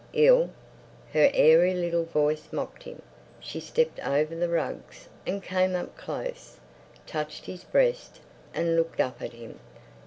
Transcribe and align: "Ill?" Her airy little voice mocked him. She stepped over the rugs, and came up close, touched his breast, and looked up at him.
"Ill?" 0.13 0.49
Her 1.13 1.29
airy 1.31 1.75
little 1.75 2.05
voice 2.05 2.51
mocked 2.51 2.81
him. 2.81 3.03
She 3.39 3.59
stepped 3.59 3.99
over 3.99 4.35
the 4.35 4.49
rugs, 4.49 5.07
and 5.27 5.43
came 5.43 5.75
up 5.75 5.95
close, 5.95 6.57
touched 7.05 7.45
his 7.45 7.65
breast, 7.65 8.19
and 8.51 8.75
looked 8.75 8.99
up 8.99 9.21
at 9.21 9.33
him. 9.33 9.59